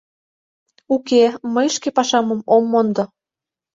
—Уке, 0.95 1.23
мый 1.53 1.67
шке 1.75 1.89
пашамым 1.97 2.41
ом 2.55 2.63
мондо. 2.71 3.03